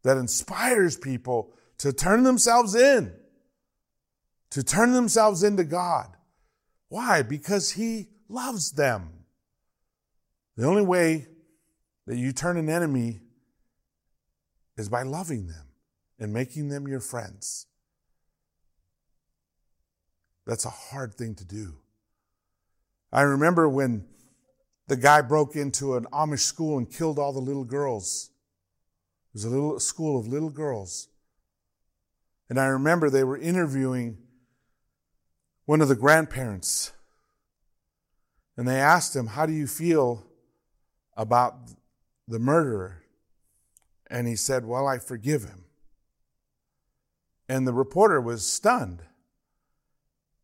[0.02, 3.12] that inspires people to turn themselves in,
[4.50, 6.16] to turn themselves into God.
[6.88, 7.22] Why?
[7.22, 9.10] Because He loves them.
[10.56, 11.26] The only way
[12.06, 13.20] that you turn an enemy
[14.76, 15.66] is by loving them
[16.18, 17.66] and making them your friends.
[20.46, 21.78] That's a hard thing to do.
[23.12, 24.06] I remember when
[24.88, 28.31] the guy broke into an Amish school and killed all the little girls.
[29.31, 31.09] It was a little school of little girls.
[32.49, 34.18] And I remember they were interviewing
[35.64, 36.92] one of the grandparents.
[38.57, 40.25] And they asked him, How do you feel
[41.16, 41.57] about
[42.29, 43.03] the murderer?
[44.09, 45.64] And he said, Well, I forgive him.
[47.49, 49.03] And the reporter was stunned.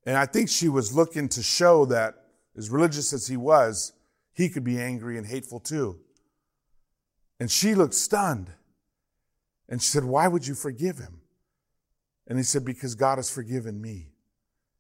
[0.05, 2.17] And I think she was looking to show that,
[2.57, 3.93] as religious as he was,
[4.33, 5.99] he could be angry and hateful too.
[7.39, 8.53] And she looked stunned.
[9.69, 11.21] And she said, Why would you forgive him?
[12.27, 14.13] And he said, Because God has forgiven me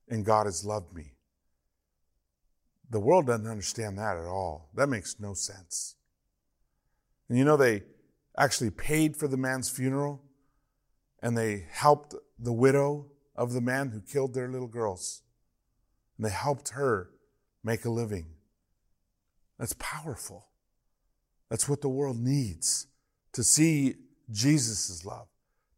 [0.09, 1.15] and God has loved me.
[2.91, 4.69] The world doesn't understand that at all.
[4.75, 5.97] That makes no sense.
[7.29, 7.83] And you know, they
[8.37, 10.23] actually paid for the man's funeral
[11.23, 15.23] and they helped the widow of the man who killed their little girls.
[16.17, 17.11] And they helped her
[17.65, 18.27] make a living.
[19.63, 20.49] That's powerful.
[21.49, 22.89] That's what the world needs
[23.33, 23.95] to see
[24.29, 25.29] Jesus' love,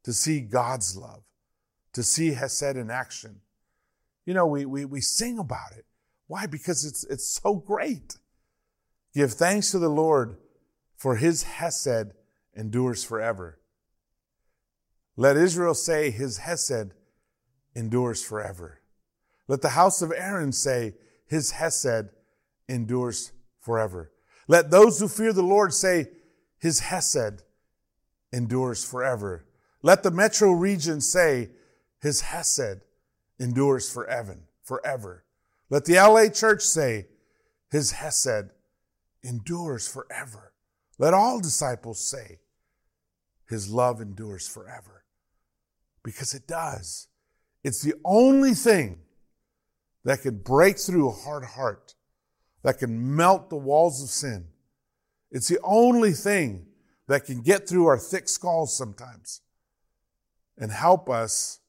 [0.05, 1.23] to see God's love,
[1.93, 3.43] to see Hesed in action.
[4.25, 5.85] You know, we, we, we sing about it.
[6.29, 6.47] Why?
[6.47, 8.17] Because it's, it's so great.
[9.13, 10.39] Give thanks to the Lord
[10.97, 12.15] for his Hesed
[12.57, 13.61] endures forever.
[15.15, 16.95] Let Israel say his Hesed
[17.75, 18.81] endures forever.
[19.47, 20.95] Let the house of Aaron say
[21.27, 22.09] his Hesed
[22.67, 23.31] endures
[23.65, 24.13] forever.
[24.47, 26.09] Let those who fear the Lord say
[26.59, 27.43] his Hesed
[28.33, 29.47] endures forever.
[29.83, 31.51] Let the metro region say
[32.01, 32.83] his Hesed
[33.39, 35.25] endures forever, forever.
[35.71, 37.07] Let the LA church say
[37.71, 38.51] his Hesed
[39.23, 40.53] endures forever.
[40.99, 42.41] Let all disciples say
[43.49, 45.05] his love endures forever.
[46.03, 47.09] Because it does.
[47.63, 48.99] It's the only thing
[50.05, 51.95] that can break through a hard heart,
[52.65, 54.49] that can melt the walls of sin.
[55.31, 56.67] It's the only thing
[57.07, 59.43] that can get through our thick skulls sometimes
[60.59, 61.61] and help us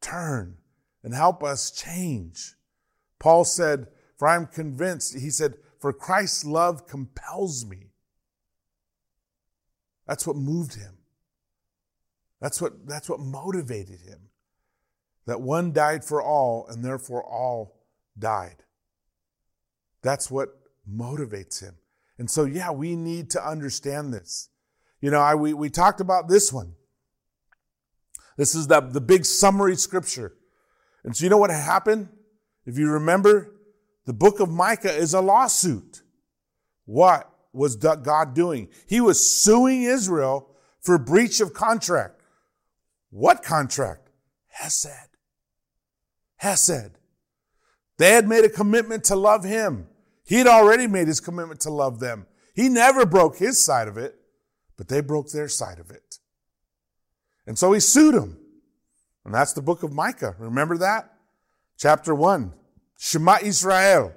[0.00, 0.56] turn
[1.04, 2.54] and help us change.
[3.20, 3.86] Paul said,
[4.16, 7.90] For I'm convinced, he said, For Christ's love compels me.
[10.06, 10.98] That's what moved him.
[12.40, 14.30] That's what, that's what motivated him
[15.26, 17.76] that one died for all and therefore all
[18.18, 18.62] died.
[20.02, 20.50] That's what
[20.90, 21.76] motivates him.
[22.18, 24.48] And so, yeah, we need to understand this.
[25.00, 26.74] You know, I, we, we talked about this one.
[28.36, 30.34] This is the, the big summary scripture.
[31.04, 32.08] And so, you know what happened?
[32.64, 33.54] If you remember,
[34.06, 36.02] the book of Micah is a lawsuit.
[36.84, 38.68] What was God doing?
[38.86, 42.20] He was suing Israel for breach of contract.
[43.10, 44.10] What contract?
[44.48, 44.88] Hesed.
[46.36, 46.92] Hesed.
[47.98, 49.88] They had made a commitment to love him.
[50.24, 52.26] He had already made his commitment to love them.
[52.54, 54.16] He never broke his side of it,
[54.76, 56.18] but they broke their side of it.
[57.46, 58.38] And so he sued them.
[59.24, 60.34] And that's the book of Micah.
[60.38, 61.12] Remember that?
[61.78, 62.52] Chapter 1.
[62.98, 64.12] Shema Israel.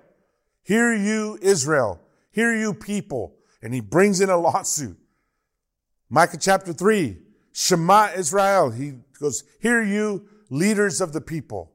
[0.64, 2.00] Hear you, Israel.
[2.32, 3.36] Hear you, people.
[3.62, 4.98] And he brings in a lawsuit.
[6.10, 7.18] Micah chapter 3.
[7.52, 8.72] Shema Israel.
[8.72, 11.72] He goes, Hear you, leaders of the people.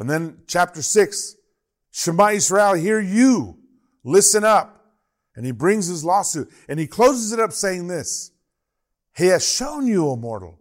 [0.00, 1.36] And then chapter 6.
[1.90, 2.72] Shema Israel.
[2.72, 3.58] Hear you.
[4.02, 4.94] Listen up.
[5.36, 6.50] And he brings his lawsuit.
[6.70, 8.32] And he closes it up saying this.
[9.14, 10.58] He has shown you, O mortal.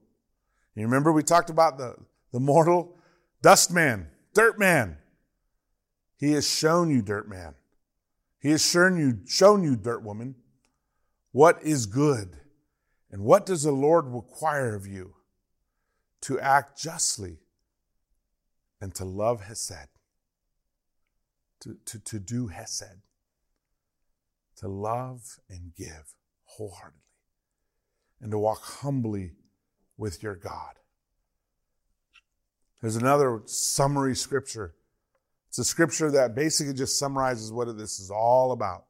[0.75, 1.95] You remember we talked about the,
[2.34, 2.97] the mortal
[3.41, 4.97] dust man, dirt man.
[6.17, 7.56] He has shown you, dirt man.
[8.39, 10.36] He has shown you, shown you, dirt woman,
[11.32, 12.36] what is good
[13.12, 15.15] and what does the Lord require of you?
[16.21, 17.38] To act justly
[18.82, 19.89] and to love Hesed,
[21.62, 23.02] to, to, to do Hesed,
[24.58, 26.15] to love and give
[26.46, 27.02] wholeheartedly,
[28.22, 29.34] and to walk humbly
[29.98, 30.76] with your God.
[32.82, 34.76] There's another summary scripture.
[35.50, 38.86] It's a scripture that basically just summarizes what this is all about.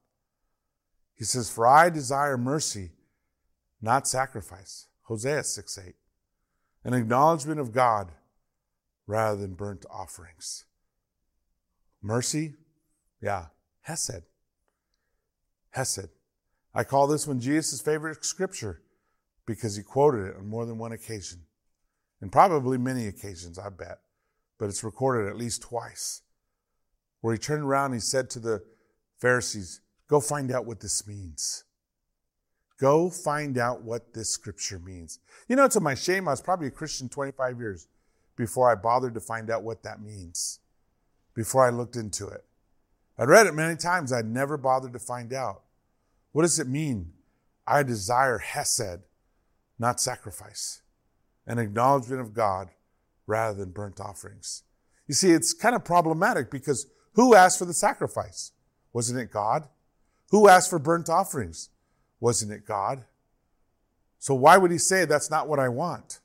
[1.15, 2.91] He says, For I desire mercy,
[3.82, 4.88] not sacrifice.
[5.04, 5.95] Hosea 6 8.
[6.84, 8.12] An acknowledgement of God
[9.09, 10.65] rather than burnt offerings.
[11.99, 12.53] Mercy?
[13.21, 13.47] Yeah.
[13.81, 14.21] Hesed.
[15.71, 16.09] Hesed.
[16.75, 18.83] I call this one Jesus' favorite scripture
[19.47, 21.39] because he quoted it on more than one occasion.
[22.21, 23.97] And probably many occasions, I bet.
[24.59, 26.21] But it's recorded at least twice.
[27.21, 28.63] Where he turned around and he said to the
[29.17, 31.63] Pharisees, Go find out what this means.
[32.79, 35.19] Go find out what this scripture means.
[35.47, 37.87] You know, to my shame, I was probably a Christian 25 years
[38.39, 40.62] before I bothered to find out what that means,
[41.36, 42.45] before I looked into it.
[43.17, 45.63] I'd read it many times, I'd never bothered to find out.
[46.32, 47.12] What does it mean?
[47.67, 49.02] I desire Hesed,
[49.78, 50.82] not sacrifice,
[51.45, 52.69] an acknowledgement of God
[53.28, 54.63] rather than burnt offerings.
[55.06, 58.54] You see, it's kind of problematic because who asked for the sacrifice?
[58.93, 59.67] Wasn't it God?
[60.30, 61.71] Who asked for burnt offerings?
[62.21, 63.04] Wasn't it God?
[64.17, 66.21] So why would he say that's not what I want?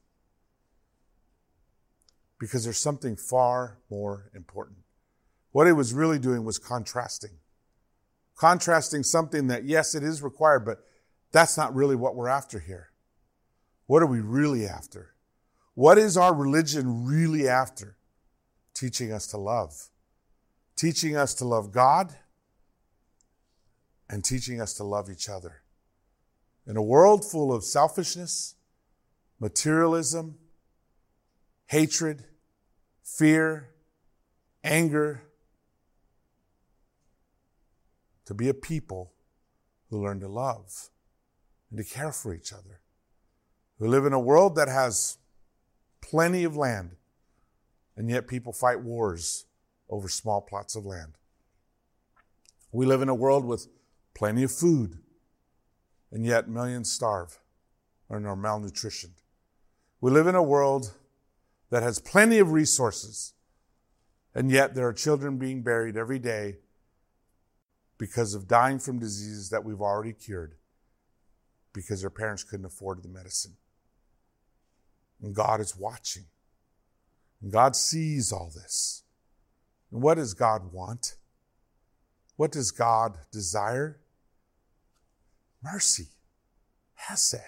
[2.45, 4.77] Because there's something far more important.
[5.53, 7.39] What it was really doing was contrasting.
[8.37, 10.85] Contrasting something that, yes, it is required, but
[11.33, 12.91] that's not really what we're after here.
[13.87, 15.15] What are we really after?
[15.73, 17.97] What is our religion really after?
[18.75, 19.89] Teaching us to love.
[20.77, 22.15] Teaching us to love God
[24.11, 25.63] and teaching us to love each other.
[26.67, 28.57] In a world full of selfishness,
[29.41, 30.37] materialism,
[31.69, 32.27] hatred,
[33.05, 33.69] fear,
[34.65, 35.23] anger,
[38.25, 39.13] to be a people
[39.91, 40.89] who learn to love
[41.71, 42.81] and to care for each other.
[43.79, 45.19] We live in a world that has
[46.01, 46.97] plenty of land,
[47.97, 49.45] and yet people fight wars
[49.91, 51.13] over small plots of land.
[52.73, 53.69] We live in a world with
[54.15, 54.99] plenty of food,
[56.11, 57.39] and yet millions starve
[58.09, 59.19] or are malnutritioned.
[60.01, 60.95] We live in a world
[61.75, 63.33] that has plenty of resources,
[64.33, 66.59] and yet there are children being buried every day
[67.99, 70.55] because of dying from diseases that we've already cured
[71.73, 73.57] because their parents couldn't afford the medicine.
[75.21, 76.27] And God is watching.
[77.43, 79.03] And God sees all this.
[79.91, 81.17] And what does God want?
[82.37, 83.99] What does God desire?
[85.61, 86.07] Mercy,
[86.95, 87.41] Hesed,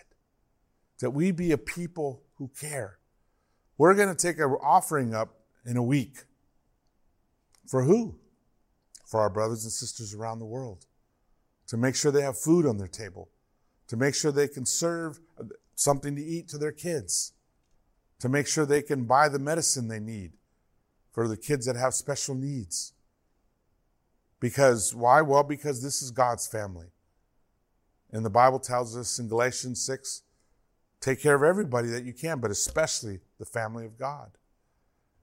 [0.98, 2.98] that we be a people who care.
[3.78, 6.24] We're going to take an offering up in a week.
[7.66, 8.16] For who?
[9.04, 10.86] For our brothers and sisters around the world.
[11.68, 13.28] To make sure they have food on their table.
[13.88, 15.20] To make sure they can serve
[15.74, 17.32] something to eat to their kids
[18.20, 20.32] to make sure they can buy the medicine they need
[21.12, 22.92] for the kids that have special needs.
[24.40, 25.22] Because, why?
[25.22, 26.88] Well, because this is God's family.
[28.12, 30.22] And the Bible tells us in Galatians 6
[31.06, 34.32] take care of everybody that you can, but especially the family of God.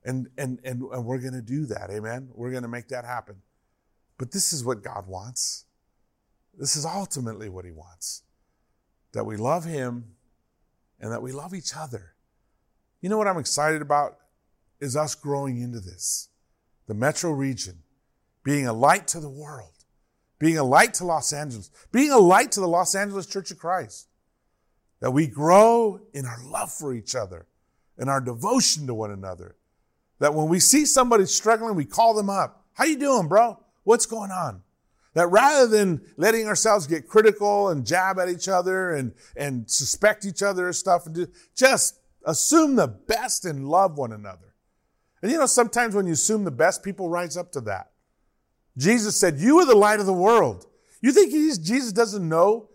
[0.05, 1.89] And, and, and, and we're going to do that.
[1.91, 2.29] Amen.
[2.33, 3.35] We're going to make that happen.
[4.17, 5.65] But this is what God wants.
[6.57, 8.23] This is ultimately what He wants
[9.11, 10.05] that we love Him
[11.01, 12.13] and that we love each other.
[13.01, 14.17] You know what I'm excited about?
[14.79, 16.29] Is us growing into this.
[16.87, 17.79] The metro region
[18.43, 19.73] being a light to the world,
[20.39, 23.59] being a light to Los Angeles, being a light to the Los Angeles Church of
[23.59, 24.07] Christ.
[25.03, 27.45] That we grow in our love for each other,
[27.97, 29.57] in our devotion to one another.
[30.19, 32.63] That when we see somebody struggling, we call them up.
[32.71, 33.59] How you doing, bro?
[33.83, 34.61] What's going on?
[35.13, 40.23] That rather than letting ourselves get critical and jab at each other and, and suspect
[40.23, 44.53] each other of stuff and do, just assume the best and love one another.
[45.21, 47.91] And you know, sometimes when you assume the best, people rise up to that.
[48.77, 50.65] Jesus said, You are the light of the world.
[51.01, 52.69] You think Jesus doesn't know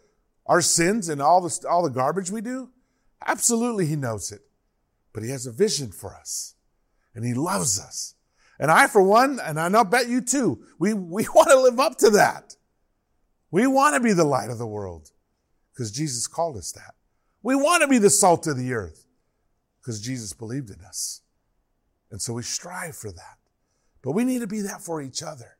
[0.49, 2.71] our sins and all the, all the garbage we do?
[3.27, 4.43] Absolutely, he knows it.
[5.13, 6.55] But he has a vision for us
[7.15, 8.15] and he loves us.
[8.61, 11.79] And I, for one, and I know bet you too, we, we want to live
[11.79, 12.57] up to that.
[13.51, 15.11] We want to be the light of the world
[15.73, 16.95] because Jesus called us that.
[17.43, 19.07] We want to be the salt of the earth
[19.81, 21.23] because Jesus believed in us.
[22.11, 23.39] And so we strive for that.
[24.03, 25.57] But we need to be that for each other,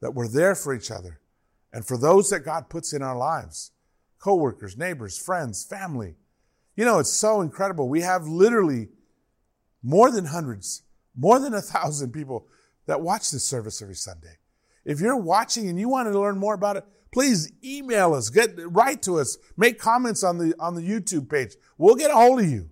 [0.00, 1.20] that we're there for each other.
[1.72, 3.72] And for those that God puts in our lives,
[4.26, 6.16] coworkers, neighbors, friends, family.
[6.74, 7.88] You know, it's so incredible.
[7.88, 8.88] We have literally
[9.84, 10.82] more than hundreds,
[11.14, 12.48] more than a thousand people
[12.86, 14.38] that watch this service every Sunday.
[14.84, 18.50] If you're watching and you want to learn more about it, please email us, get
[18.56, 21.54] write to us, make comments on the on the YouTube page.
[21.78, 22.68] We'll get a hold of you.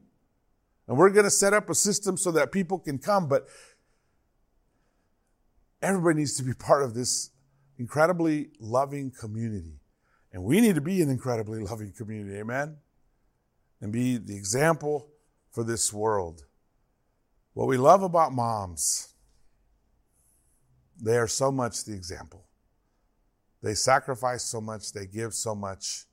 [0.89, 3.47] And we're going to set up a system so that people can come, but
[5.81, 7.31] everybody needs to be part of this
[7.79, 9.79] incredibly loving community.
[10.35, 12.77] And we need to be an incredibly loving community, amen?
[13.81, 15.09] And be the example
[15.53, 16.45] for this world.
[17.53, 19.15] What we love about moms,
[21.01, 22.47] they are so much the example.
[23.63, 26.07] They sacrifice so much, they give so much,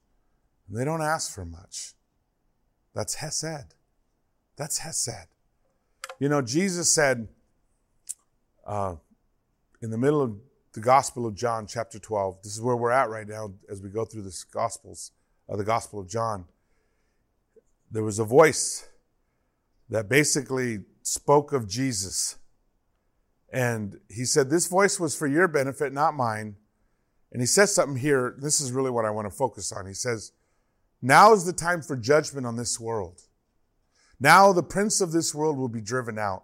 [0.67, 1.93] and they don't ask for much.
[2.93, 3.73] That's Hesed.
[4.55, 5.29] That's Hesed.
[6.19, 7.27] You know, Jesus said
[8.67, 8.97] uh,
[9.81, 10.35] in the middle of
[10.73, 13.89] the Gospel of John, chapter 12, this is where we're at right now as we
[13.89, 15.11] go through this Gospels,
[15.49, 16.45] uh, the Gospel of John.
[17.91, 18.87] There was a voice
[19.89, 22.37] that basically spoke of Jesus.
[23.51, 26.55] And he said, This voice was for your benefit, not mine.
[27.33, 28.35] And he says something here.
[28.39, 29.85] This is really what I want to focus on.
[29.85, 30.31] He says,
[31.01, 33.23] Now is the time for judgment on this world.
[34.21, 36.43] Now the prince of this world will be driven out.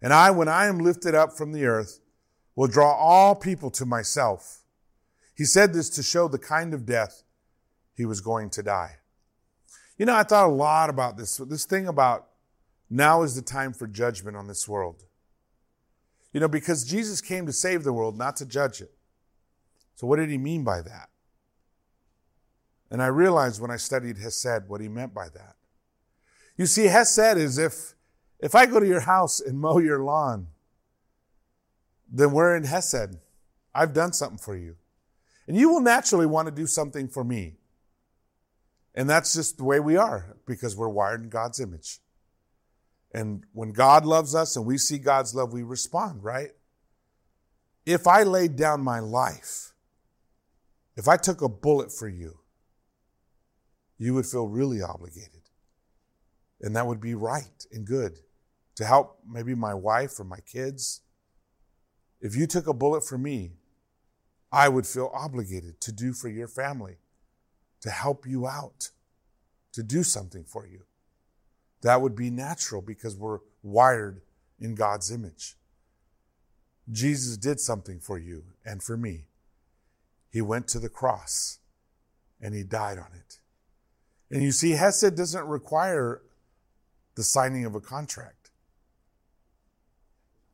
[0.00, 2.00] And I, when I am lifted up from the earth,
[2.56, 4.62] will draw all people to myself.
[5.36, 7.22] He said this to show the kind of death
[7.94, 8.96] he was going to die.
[9.98, 12.26] You know, I thought a lot about this, this thing about
[12.88, 15.04] now is the time for judgment on this world.
[16.32, 18.92] You know, because Jesus came to save the world, not to judge it.
[19.94, 21.08] So, what did he mean by that?
[22.90, 25.56] And I realized when I studied Hesed what he meant by that.
[26.56, 27.94] You see, Hesed is if,
[28.38, 30.48] if I go to your house and mow your lawn,
[32.10, 33.18] then we're in Hesed.
[33.74, 34.76] I've done something for you.
[35.46, 37.56] And you will naturally want to do something for me.
[38.94, 42.00] And that's just the way we are because we're wired in God's image.
[43.12, 46.50] And when God loves us and we see God's love, we respond, right?
[47.84, 49.72] If I laid down my life,
[50.96, 52.38] if I took a bullet for you,
[53.98, 55.30] you would feel really obligated.
[56.60, 58.18] And that would be right and good
[58.76, 61.02] to help maybe my wife or my kids.
[62.20, 63.52] If you took a bullet for me,
[64.50, 66.96] I would feel obligated to do for your family,
[67.80, 68.90] to help you out,
[69.72, 70.82] to do something for you.
[71.82, 74.22] That would be natural because we're wired
[74.58, 75.56] in God's image.
[76.90, 79.26] Jesus did something for you and for me.
[80.30, 81.58] He went to the cross
[82.40, 83.38] and he died on it.
[84.30, 86.22] And you see, Hesed doesn't require
[87.14, 88.45] the signing of a contract.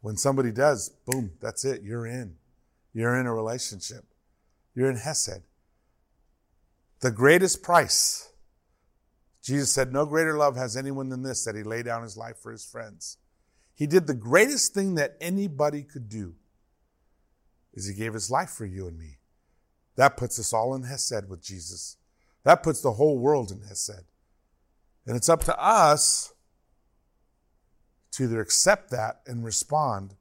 [0.03, 1.82] When somebody does, boom, that's it.
[1.82, 2.36] You're in.
[2.92, 4.05] You're in a relationship.
[4.74, 5.42] You're in Hesed.
[7.00, 8.32] The greatest price
[9.42, 12.38] Jesus said, No greater love has anyone than this, that he lay down his life
[12.38, 13.18] for his friends.
[13.74, 16.36] He did the greatest thing that anybody could do,
[17.74, 19.18] is he gave his life for you and me.
[19.96, 21.96] That puts us all in Hesed with Jesus.
[22.44, 24.05] That puts the whole world in Hesed.
[25.07, 26.32] And it's up to us
[28.13, 30.15] to either accept that and respond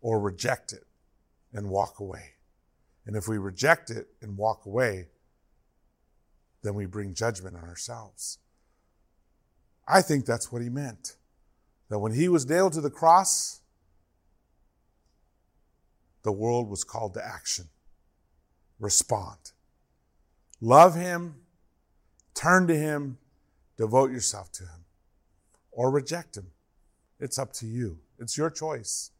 [0.00, 0.84] or reject it
[1.52, 2.34] and walk away.
[3.06, 5.08] And if we reject it and walk away,
[6.62, 8.38] then we bring judgment on ourselves.
[9.86, 11.16] I think that's what he meant.
[11.88, 13.60] That when he was nailed to the cross,
[16.22, 17.68] the world was called to action.
[18.78, 19.52] Respond.
[20.60, 21.36] Love him,
[22.34, 23.16] turn to him,
[23.78, 24.84] devote yourself to him,
[25.72, 26.48] or reject him.
[27.20, 27.98] It's up to you.
[28.18, 29.10] It's your choice.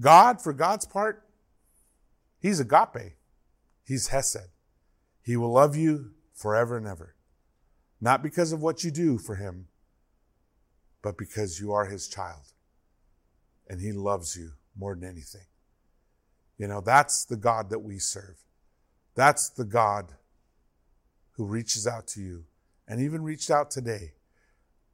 [0.00, 1.24] God, for God's part,
[2.38, 3.14] he's agape.
[3.84, 4.48] He's Hesed.
[5.22, 7.14] He will love you forever and ever.
[8.00, 9.68] Not because of what you do for him,
[11.02, 12.52] but because you are his child.
[13.68, 15.46] and He loves you more than anything.
[16.58, 18.36] You know, that's the God that we serve.
[19.14, 20.12] That's the God
[21.32, 22.44] who reaches out to you
[22.88, 24.12] and even reached out today.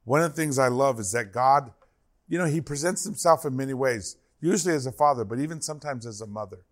[0.03, 1.71] One of the things I love is that God,
[2.27, 6.05] you know, He presents Himself in many ways, usually as a father, but even sometimes
[6.05, 6.65] as a mother,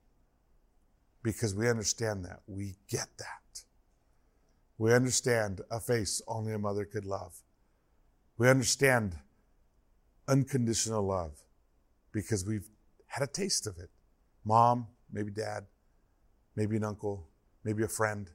[1.23, 2.41] because we understand that.
[2.47, 3.63] We get that.
[4.77, 7.41] We understand a face only a mother could love.
[8.37, 9.15] We understand
[10.27, 11.33] unconditional love
[12.11, 12.67] because we've
[13.07, 13.89] had a taste of it.
[14.43, 15.65] Mom, maybe dad,
[16.55, 17.27] maybe an uncle,
[17.63, 18.31] maybe a friend.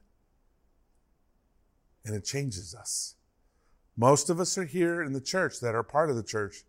[2.05, 3.15] And it changes us.
[3.97, 6.63] Most of us are here in the church that are part of the church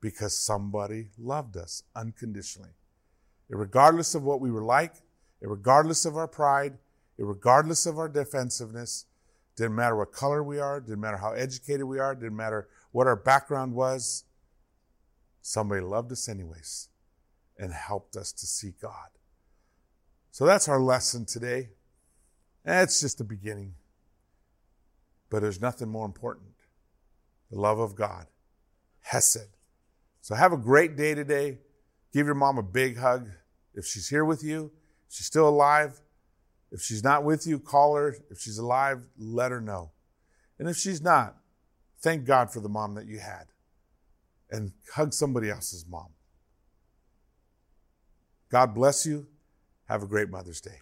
[0.00, 2.70] because somebody loved us unconditionally.
[3.48, 4.94] Regardless of what we were like,
[5.40, 6.78] regardless of our pride,
[7.16, 9.06] regardless of our defensiveness,
[9.56, 13.06] didn't matter what color we are, didn't matter how educated we are, didn't matter what
[13.06, 14.24] our background was.
[15.42, 16.88] Somebody loved us anyways
[17.58, 19.08] and helped us to see God.
[20.30, 21.70] So that's our lesson today.
[22.64, 23.74] It's just the beginning.
[25.30, 26.50] But there's nothing more important.
[27.50, 28.26] The love of God.
[29.00, 29.57] Hesed.
[30.28, 31.56] So have a great day today.
[32.12, 33.30] Give your mom a big hug.
[33.72, 34.70] If she's here with you,
[35.08, 35.98] if she's still alive,
[36.70, 38.14] if she's not with you, call her.
[38.30, 39.90] If she's alive, let her know.
[40.58, 41.34] And if she's not,
[42.02, 43.46] thank God for the mom that you had.
[44.50, 46.08] And hug somebody else's mom.
[48.50, 49.28] God bless you.
[49.88, 50.80] Have a great Mother's Day.